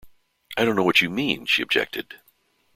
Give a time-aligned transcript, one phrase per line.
[0.57, 2.19] "I don't know what you mean" she objected.